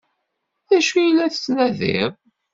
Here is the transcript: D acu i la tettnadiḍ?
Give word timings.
D 0.67 0.69
acu 0.77 0.95
i 1.01 1.07
la 1.11 1.27
tettnadiḍ? 1.33 2.11